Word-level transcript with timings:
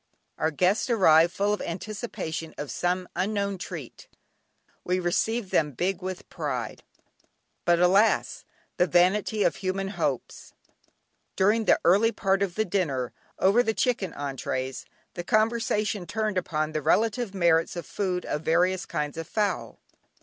Our 0.39 0.49
guests 0.49 0.89
arrived 0.89 1.31
full 1.31 1.53
of 1.53 1.61
anticipation 1.61 2.55
of 2.57 2.71
some 2.71 3.07
unknown 3.15 3.59
treat; 3.59 4.07
we 4.83 4.99
received 4.99 5.51
them 5.51 5.73
"big 5.73 6.01
with 6.01 6.27
pride." 6.27 6.81
But 7.65 7.77
alas! 7.77 8.43
the 8.77 8.87
vanity 8.87 9.43
of 9.43 9.57
human 9.57 9.89
hopes. 9.89 10.53
During 11.35 11.65
the 11.65 11.79
early 11.85 12.11
part 12.11 12.41
of 12.41 12.55
the 12.55 12.65
dinner, 12.65 13.13
over 13.37 13.61
the 13.61 13.75
chicken 13.75 14.11
entrées, 14.13 14.85
the 15.13 15.23
conversation 15.23 16.07
turned 16.07 16.35
upon 16.39 16.71
the 16.71 16.81
relative 16.81 17.35
merits 17.35 17.77
as 17.77 17.85
food 17.85 18.25
of 18.25 18.41
various 18.41 18.87
kinds 18.87 19.17
of 19.19 19.27
fowl. 19.27 19.77